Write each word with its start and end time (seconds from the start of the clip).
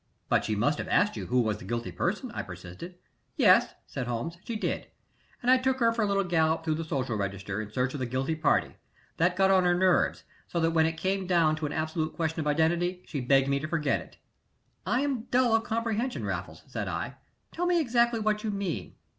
"But 0.29 0.43
she 0.45 0.55
must 0.55 0.79
have 0.79 0.87
asked 0.87 1.15
you 1.15 1.27
who 1.27 1.39
was 1.41 1.59
the 1.59 1.63
guilty 1.63 1.91
person?" 1.91 2.31
I 2.33 2.41
persisted. 2.41 2.95
"Yes," 3.35 3.75
said 3.85 4.07
Holmes, 4.07 4.39
"she 4.43 4.55
did, 4.55 4.87
and 5.43 5.51
I 5.51 5.59
took 5.59 5.77
her 5.79 5.91
for 5.93 6.01
a 6.01 6.07
little 6.07 6.23
gallop 6.23 6.63
through 6.63 6.73
the 6.73 6.83
social 6.83 7.15
register, 7.15 7.61
in 7.61 7.71
search 7.71 7.93
of 7.93 7.99
the 7.99 8.07
guilty 8.07 8.33
party; 8.33 8.77
that 9.17 9.35
got 9.35 9.51
on 9.51 9.63
her 9.63 9.75
nerves, 9.75 10.23
so 10.47 10.59
that 10.59 10.71
when 10.71 10.87
it 10.87 10.97
came 10.97 11.27
down 11.27 11.55
to 11.57 11.67
an 11.67 11.71
absolute 11.71 12.13
question 12.15 12.39
of 12.39 12.47
identity 12.47 13.03
she 13.05 13.21
begged 13.21 13.47
me 13.47 13.59
to 13.59 13.67
forget 13.67 14.01
it." 14.01 14.17
"I 14.87 15.01
am 15.01 15.25
dull 15.25 15.53
of 15.53 15.65
comprehension, 15.65 16.25
Raffles," 16.25 16.63
said 16.65 16.87
I. 16.87 17.17
"Tell 17.51 17.67
me 17.67 17.79
exactly 17.79 18.19
what 18.19 18.43
you 18.43 18.49
mean." 18.49 18.95